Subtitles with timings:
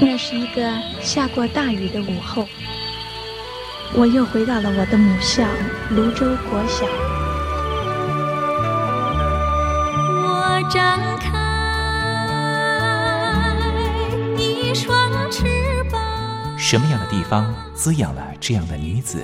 [0.00, 0.62] 那是一个
[1.00, 2.46] 下过大雨的午后，
[3.94, 5.44] 我又回到了我的母校
[5.90, 6.84] 泸州国小。
[10.22, 11.30] 我张开
[14.36, 15.44] 一双翅
[15.90, 16.00] 膀。
[16.58, 19.22] 什么样的地方滋养了这样的女子？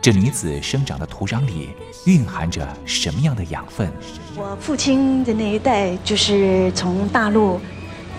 [0.00, 1.70] 这女子生长的土壤里
[2.06, 3.92] 蕴含着什么样的养分？
[4.34, 7.60] 我父亲的那一代就是从大陆。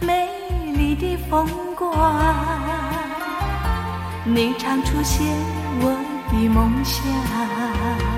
[0.00, 0.28] 美
[0.74, 1.92] 丽的风光，
[4.24, 5.26] 你常出现
[5.80, 5.94] 我
[6.30, 8.09] 的梦乡。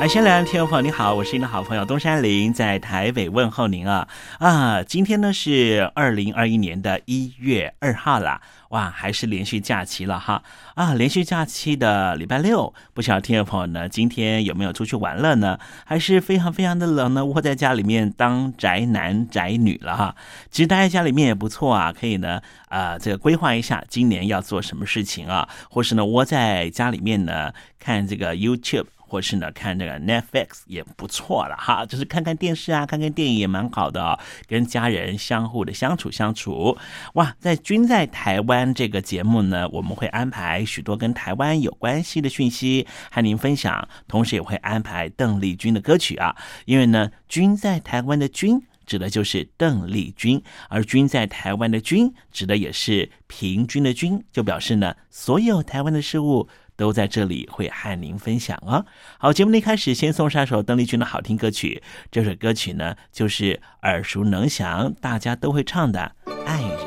[0.00, 4.82] 海先来，听众朋友你好，我是您的好朋友东山林，在台北问候您啊啊！
[4.82, 8.40] 今天呢是二零二一年的一月二号啦，
[8.70, 10.42] 哇，还是连续假期了哈
[10.74, 10.94] 啊！
[10.94, 15.58] 连续假期的礼拜六，不晓得听众朋友呢，今天有没有出去玩乐呢？
[15.84, 20.16] 还是非常非常的冷呢，窝在家里面当宅男宅女了哈？
[20.50, 22.40] 其实待在家里面也不错啊，可以呢
[22.70, 28.86] 啊，这个规划一下今年要做什么事情啊，或是呢窝在家里面呢看这个 YouTube。
[29.10, 34.16] 或是呢，看这个 Netflix 也不错了哈，就是看看电视啊，看看电影也蛮好的，
[34.46, 36.78] 跟家人相互的相处相处。
[37.14, 46.36] 哇，在《君在台湾》这个节目呢，我们会安排许多跟台湾有关系的讯息和您分享，同时也会安排邓丽君的歌曲啊。
[46.66, 56.48] 因为呢，《君在台湾》的“君”指的就是邓丽君，而“君在台湾”的“君”指的也是平均的“均”，就表示呢，所有台湾的事物。
[56.80, 58.86] 都在这里会和您分享哦。
[59.18, 66.12] 好，节目的一开始先送上一首邓丽君的好听歌曲，这首歌曲呢就是耳熟能详，大家都会唱的
[66.46, 66.78] 《爱人》。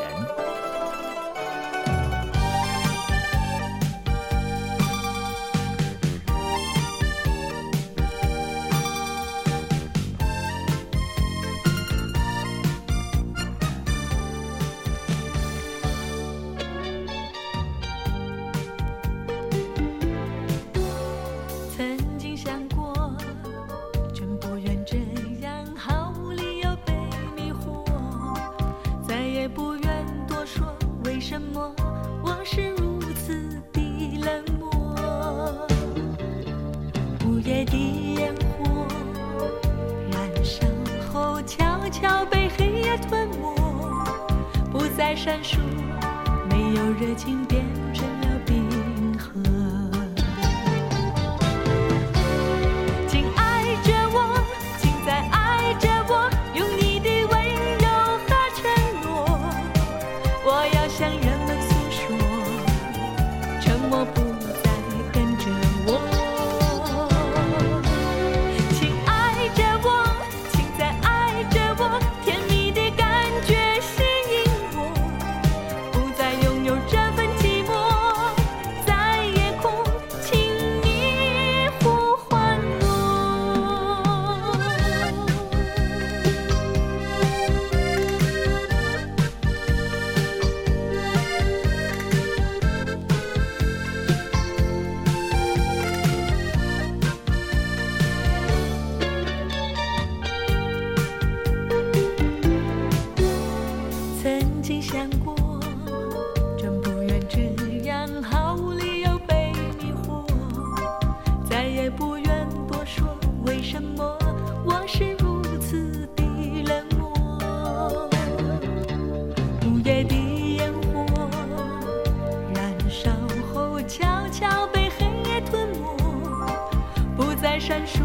[127.65, 128.01] 闪烁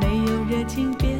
[0.00, 1.11] 没有热情变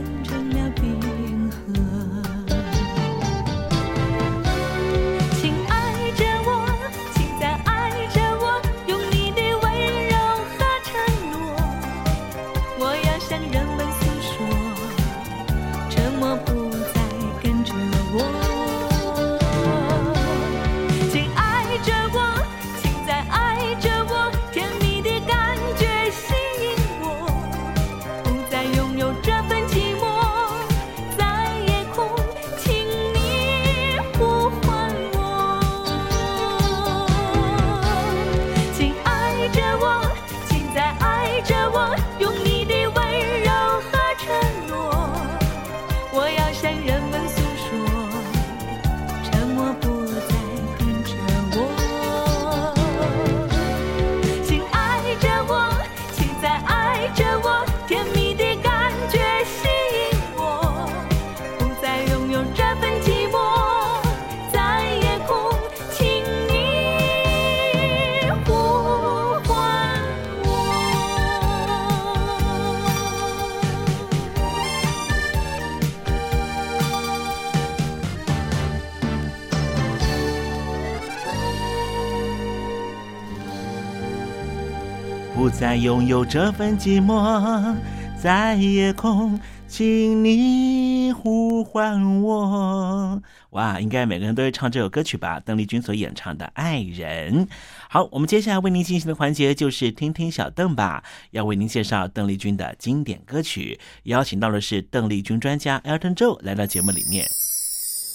[85.77, 87.75] 拥有这份寂寞，
[88.21, 93.21] 在夜空，请你呼唤我。
[93.51, 95.41] 哇，应该每个人都会唱这首歌曲吧？
[95.45, 97.47] 邓丽君所演唱的《爱人》。
[97.89, 107.27] 好，我们接下来为您进行的环节就是听听小邓吧，要为您介绍邓丽君的经典歌曲，邀请到的是邓丽君专家 Elton Joe 来到节目里面。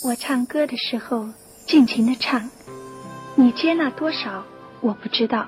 [0.04, 1.28] 我唱歌的时候
[1.68, 2.50] 尽情的唱，
[3.36, 4.44] 你接纳多少
[4.82, 5.48] 我不知道，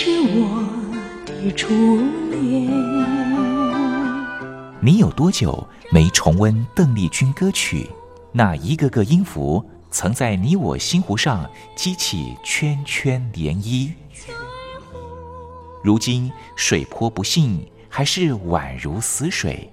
[0.00, 0.64] 是我
[1.26, 1.74] 的初
[2.30, 2.70] 恋。
[4.80, 7.90] 你有多久没重温邓丽君歌曲？
[8.30, 9.60] 那一个个音符，
[9.90, 13.90] 曾在你我心湖上激起圈圈涟漪。
[15.82, 19.68] 如今水波不兴，还是宛如死水。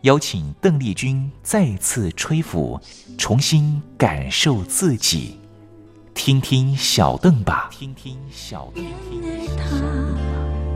[0.00, 2.80] 邀请邓丽君再次吹拂，
[3.18, 5.37] 重新感受自己。
[6.18, 8.84] 听听小邓吧，听听小邓。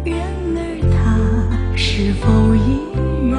[0.05, 0.17] 然
[0.55, 2.79] 而他是否依
[3.29, 3.37] 然？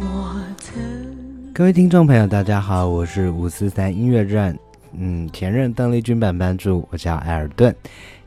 [0.00, 4.58] 我曾各位听众朋友，大家好，我是五四三音乐站，
[4.98, 7.76] 嗯，前任邓丽君版班主，我叫艾尔顿。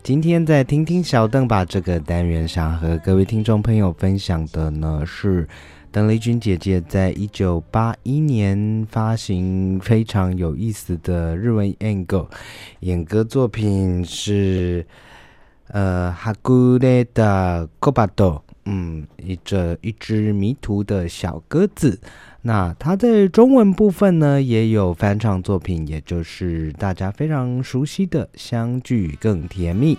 [0.09, 5.47] 今天在听听小邓吧这个单元想，和各位听众朋友分享的呢是
[5.91, 12.25] 邓丽君姐姐在一九八一年发行非常有意思的日文 Angle，
[12.79, 14.83] 演歌作品是
[15.67, 21.99] 呃哈古雷的 Kobato，嗯，一这一只迷途的小鸽子。
[22.43, 29.95] 那它在中文部分呢，也有翻唱作品，也就是大家非常熟悉的《相聚更甜蜜》。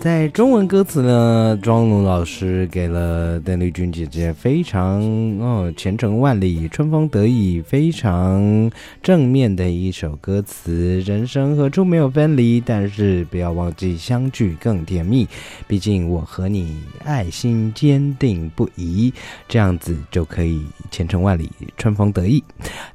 [0.00, 4.98] 在中文歌词呢，庄龙老师给了邓丽君姐姐非常
[5.38, 8.70] 哦前程万里、春风得意、非常
[9.02, 11.00] 正面的一首歌词。
[11.00, 12.62] 人生何处没有分离？
[12.62, 15.28] 但是不要忘记相聚更甜蜜。
[15.68, 19.12] 毕竟我和你爱心坚定不移，
[19.46, 22.42] 这样子就可以前程万里、春风得意。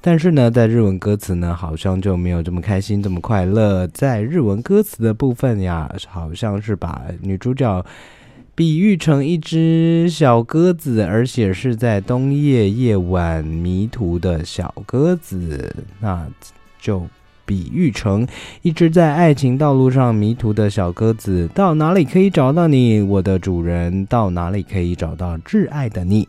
[0.02, 3.86] 但是呢，在日文歌词呢，好像就没有这么开心、这么快乐。
[3.90, 7.86] 在日文歌词的部分呀，好像是把女主角
[8.54, 16.28] 比喻成一只小鸽子，而且是在冬夜夜晚迷途的小鸽子，那
[16.80, 17.08] 就。
[17.48, 18.28] 比喻成
[18.64, 24.04] 一只在爱情道路上迷途的小鸽子，到哪里可以找到你，我的主人？
[24.08, 26.28] 到哪里可以找到挚爱的你？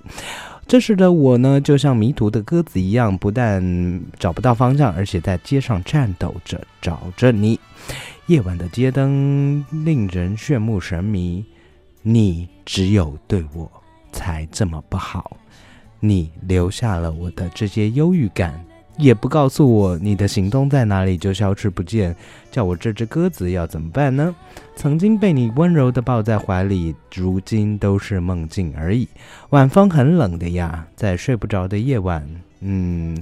[0.68, 7.58] 这时的我呢，就像迷途的鸽子一样，不但找不到方向，而且在街上颤抖着找着你。
[8.26, 11.45] 夜晚的街灯令人炫目神迷，
[12.02, 13.71] 你只有对我
[14.11, 15.37] 才这么不好。
[16.00, 18.61] 你留下了我的这些忧郁感，
[18.99, 22.16] 也不告诉我你的行踪在哪里就消失不见，
[22.50, 24.35] 叫我这只鸽子要怎么办呢？
[24.75, 29.06] 曾经被你温柔的抱在怀里，如今都是梦境而已。
[29.50, 32.28] 晚风很冷的呀，在睡不着的夜晚，
[32.59, 33.16] 嗯，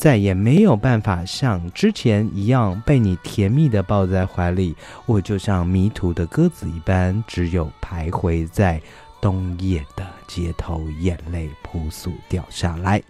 [0.00, 4.76] 再也没有办法像之前一样被你甜蜜的抱在怀里。
[5.06, 8.80] 我就像迷途的鸽子一般，只有徘徊在
[9.20, 13.02] 冬夜的街头，眼泪扑簌掉下来。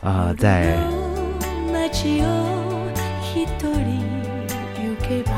[0.00, 0.76] 啊、在
[1.92, 2.90] 街を
[3.22, 4.00] 一人
[4.74, 5.30] 行けば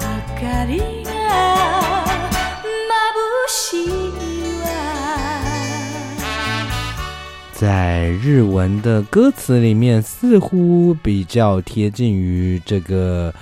[0.00, 0.04] 明
[0.40, 0.70] かり
[1.04, 1.10] が
[2.62, 2.64] 眩
[3.48, 4.05] しい
[7.57, 13.33] 在日文的歌词里面，似乎比较贴近于这个，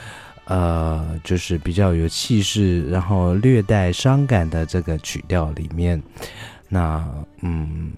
[0.46, 6.02] 呃，就是比较有气势，然后略带伤感的这个曲调里面。
[6.70, 7.06] 那，
[7.42, 7.92] 嗯，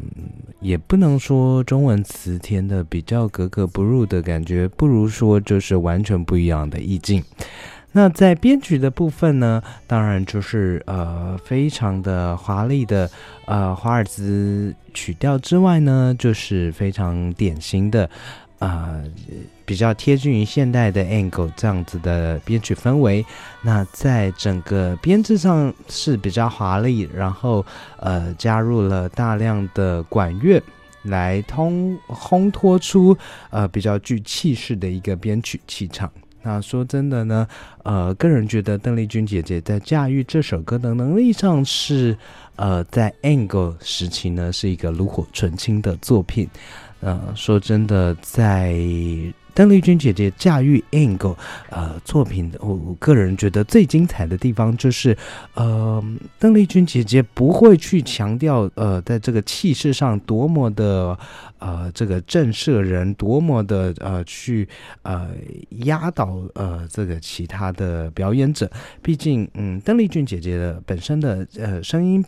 [0.60, 7.24] 也不能说中文词填的比较格格不入的感觉，不如说就是完全不一样的意境。
[7.94, 13.10] 那在编曲的部分呢，当然就是呃非常的华丽的
[13.46, 18.10] 呃华尔兹曲调之外呢，就是非常典型的
[18.60, 19.04] 呃
[19.66, 23.26] 比较贴近于现代的 angle 这样子的编曲氛围。
[23.64, 27.66] 那在整个编制上是比较华丽，然后
[28.00, 30.62] 呃加入了大量的管乐。
[31.04, 33.18] 来通烘托出
[33.50, 36.12] 呃比较具气势的一个编曲气场。
[36.48, 37.46] 那说真的呢，
[37.84, 42.18] 呃，个人觉得邓丽君姐姐在驾驭这首歌的能力上是，
[42.56, 46.48] 呃，在 Angle 时期呢是一个炉火纯青的作品。
[47.02, 48.80] 呃，说真的，在
[49.58, 51.36] 邓丽君姐姐驾驭 Angle
[51.72, 55.18] 呃作品，我我个人觉得最精彩的地方就是，
[55.56, 56.04] 呃，
[56.38, 61.18] 邓丽君姐姐不会去强调呃在这个气势上多么的
[61.58, 64.70] 呃这个震慑人，多么的呃去
[65.02, 65.28] 呃
[65.86, 68.70] 压倒呃这个其他的表演者。
[69.02, 72.24] 毕竟，嗯，邓丽君姐姐的本身的呃声音。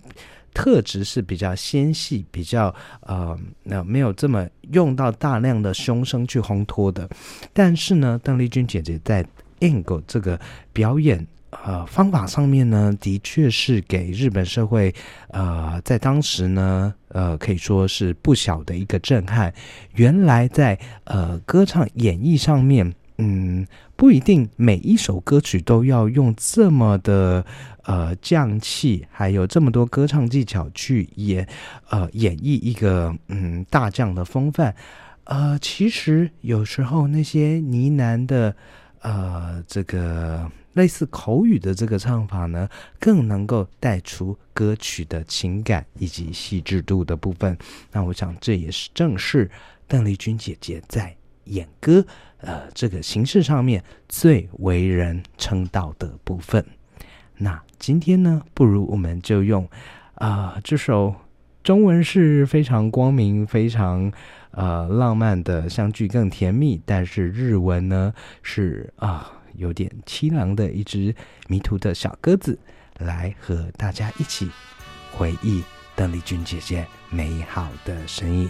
[0.53, 7.09] 特质是比较纤细，比较呃，那没有这么用到大量的胸声去烘托的。
[7.53, 9.25] 但是呢，邓丽君姐姐在
[9.59, 10.39] Angle 这个
[10.71, 14.93] 表演呃方法上面呢，的确是给日本社会
[15.29, 19.53] 呃在当时呢呃可以说是不小的一个震撼。
[19.95, 22.93] 原来在呃歌唱演绎上面。
[23.21, 27.45] 嗯，不一定每一首歌曲都要用这么的
[27.89, 31.47] 呃降气，还有这么多歌唱技巧去演
[31.89, 34.75] 呃演绎一个嗯大将的风范。
[35.23, 38.55] 呃，其实有时候那些呢喃的
[39.01, 42.69] 呃这个类似口语的这个唱法呢，
[42.99, 47.57] 更能够带出歌曲的情感以及细致度的部分。
[47.91, 49.49] 那我想这也是正是
[49.87, 51.15] 邓丽君姐姐在
[51.45, 52.05] 演歌。
[52.41, 56.63] 呃，这个形式上面最为人称道的部分。
[57.41, 59.67] 那今天呢，不如我们就用
[60.15, 61.15] 啊、这首
[61.63, 64.11] 中文是非常光明、非常
[64.51, 71.15] 呃浪漫的相聚更甜蜜，但是日文呢是啊、有点凄凉的一只
[71.47, 72.59] 迷途的小鸽子，
[72.97, 74.49] 来和大家一起
[75.13, 75.63] 回忆
[75.95, 78.49] 邓丽君姐姐美好的身影。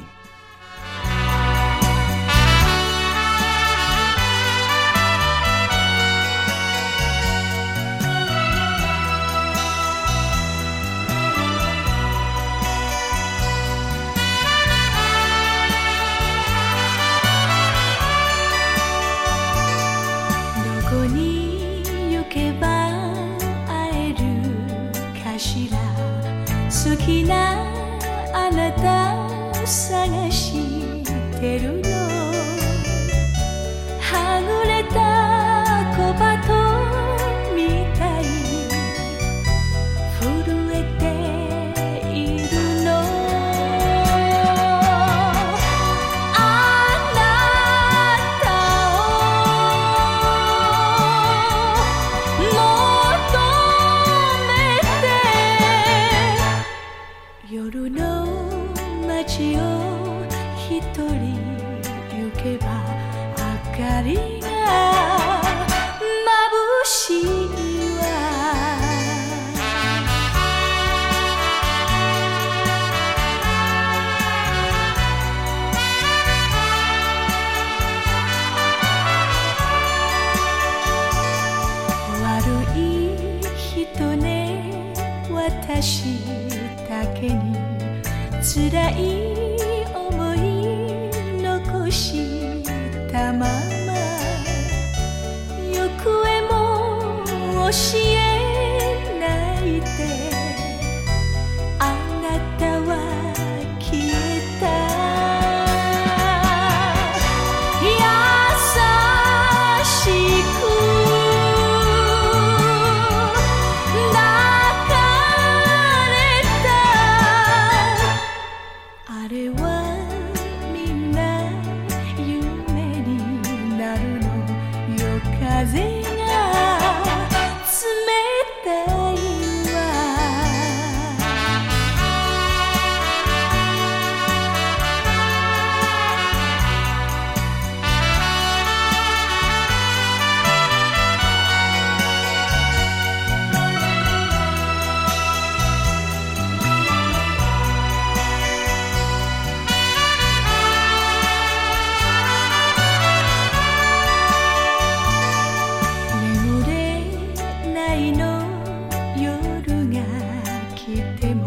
[161.20, 161.46] ても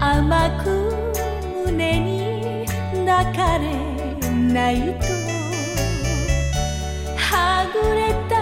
[0.00, 0.70] 甘く
[1.66, 2.66] 胸に
[3.06, 3.72] 抱かれ
[4.52, 5.06] ないと
[7.16, 8.41] はぐれた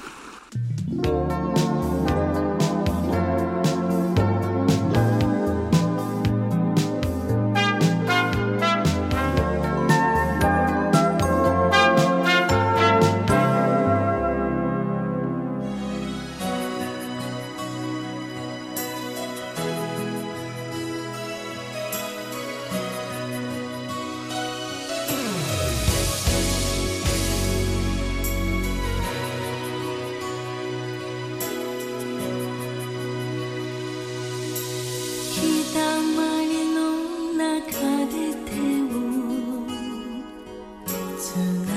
[41.21, 41.70] tonight.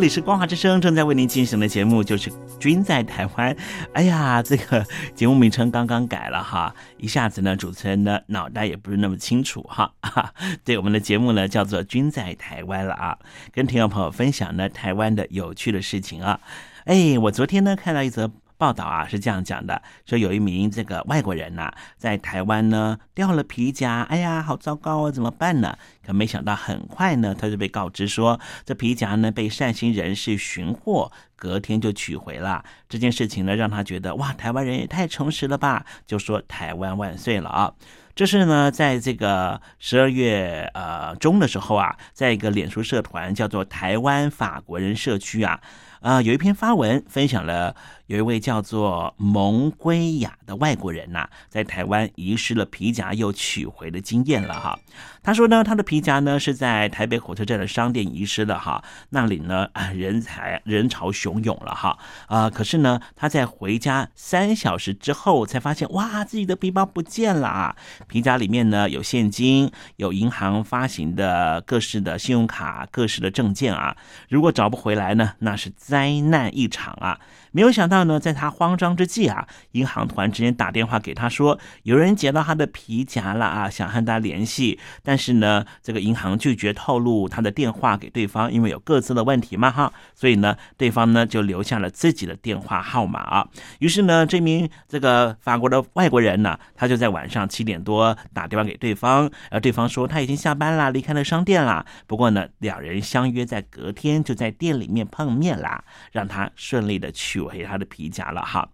[0.00, 3.54] 这里是光华之声正在为您进行的节目，就是《君在台湾》。
[3.92, 4.82] 哎呀，这个
[5.14, 9.92] 节目名称刚刚改了哈，一下子呢，主持人呢脑袋也不是那么清楚哈。
[10.00, 10.32] 哈
[10.64, 13.18] 对，我们的节目呢叫做《君在台湾》了啊，
[13.52, 16.40] 跟听众朋友分享呢台湾的有趣的事情啊。
[16.86, 18.30] 哎，我昨天呢看到一则。
[18.60, 25.78] 报道啊是这样讲的，说有一名这个外国人呐、在台湾呢掉了皮夹，哎呀，好糟糕啊，怎么办呢？
[26.04, 32.62] 可没想到很快呢，他就被告知说这皮夹呢被善心人士寻获，隔天就取回了。
[32.86, 37.72] 这件事情呢让他觉得哇，台湾人也太诚实了吧，就说台湾万岁了啊。
[38.14, 45.58] 这是呢，在这个十二月呃中的时候啊，在一个脸书社团叫做台湾法国人社区啊，
[46.00, 54.78] 啊、有一篇发文分享了有一位叫做蒙圭雅的外国人呐、在台湾遗失了皮夹又取回的经验了哈。
[55.22, 67.76] 他说呢，他的皮夹呢是在台北火车站的商店遗失的哈，那里呢 人才人潮汹涌了哈啊、可是呢他在回家三小时之后才发现哇自己的皮包不见了啊，
[68.08, 73.96] 皮夹里面呢有现金，有银行发行的各式的信用卡、各式的证件啊，
[74.28, 77.18] 如果找不回来呢，那是灾难一场啊。
[77.52, 93.48] 没有想到呢，在他慌张之际啊，银行突然之间打电话给他说，有人捡到他的皮夹了啊，想和他联系，但是呢，这个银行拒绝透露他的电话给对方，因为有各自的问题嘛哈，所以呢，对方呢就留下了自己的电话号码啊。
[93.80, 101.84] 于是呢，这名这个法国的外国人呢，他就在晚上七点多打电话给对方，而对方说他已经下班啦，离开了商店啦。
[102.06, 105.82] 不过呢，两人相约在隔天就在店里面碰面啦，
[106.12, 108.68] 让他顺利的去回他的皮夹了哈。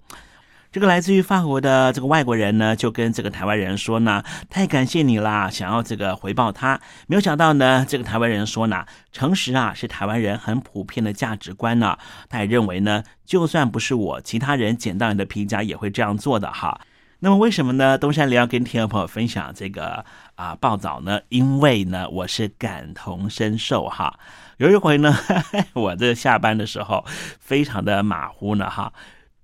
[0.73, 6.79] 这个来自于法国的这个外国人呢，就跟这个台湾人说呢，太感谢你啦，想要这个回报他。
[7.07, 11.97] 没有想到呢，这个台湾人说呢，诚实啊是台湾人很普遍的价值观呢、
[12.29, 16.79] 他也认为呢，就算不是我，其他人捡到你的皮夹也会这样做的哈。
[17.21, 17.97] 那么为什么呢？
[17.97, 21.19] 东山里要跟听众朋友分享这个啊报道呢？
[21.31, 24.19] 因为呢，我是感同身受哈。
[24.59, 25.15] 有一回呢，
[25.75, 27.05] 我这下班的时候
[27.39, 28.93] 非常的马虎呢哈，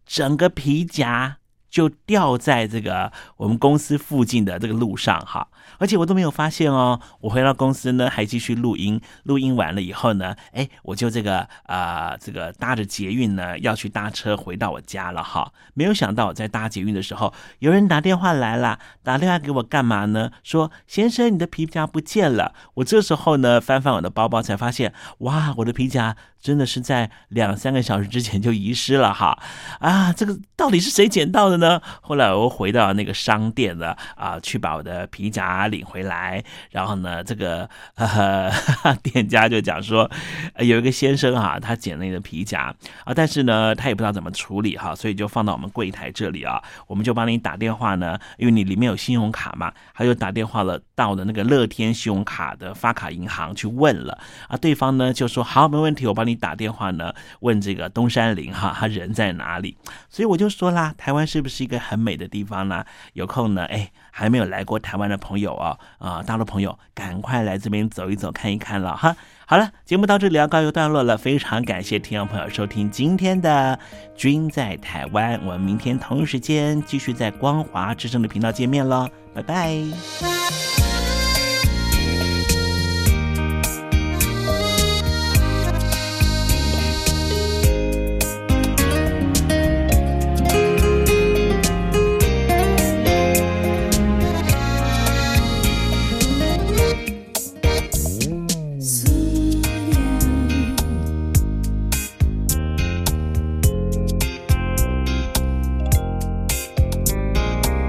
[0.07, 1.37] 整个皮夹
[1.73, 7.01] 就掉在这个我们公司附近的这个路上哈，而且我都没有发现哦。
[7.23, 15.51] 我回到公司呢，还继续录音，录音完了以后呢，哎，我就这个啊、呃这个搭着捷运呢要去搭车回到我家了哈。
[15.73, 20.31] 没有想到我在搭捷运的时候，有人打电话来了，打电话给我干嘛呢？
[20.43, 22.53] 说先生，你的皮夹不见了。
[22.75, 29.43] 我这时候呢翻翻我的包包，才发现哇，我的皮夹真的是在两三个小时之前就遗失了哈。
[29.79, 31.81] 啊，这个到底是谁捡到的呢？
[32.03, 36.45] 后来我回到那个商店了啊，去把我的皮夹领回来。
[36.71, 38.51] 然后呢，这个呃
[39.03, 40.11] 店家就讲说，
[40.59, 59.77] 有一个先生哈，他捡了你的皮夹啊，但是呢，他也不知道怎么处理哈，所以就放到我们柜台这里啊，我们就帮你打电话呢，因为你里面有信用卡嘛，他就打电话了到的那个乐天信用卡的发卡银行去问了啊，对方呢就说好，没问题，我帮你打电话呢问这个东山林哈，他人在哪里？
[60.11, 62.85] 所以我就说啦，台湾是不是是一个很美的地方呢？
[63.13, 69.15] 有空呢，哎，还没有来过台湾的朋友哦，啊，大陆朋友赶快来这边走一走看一看了哈。
[69.47, 73.79] 好了，节目到这里要告一段落了，非常感谢听众朋友收听今天的
[74.17, 80.72] 《君在台湾》，我们明天同一时间继续在光华之声的频道见面喽，拜拜。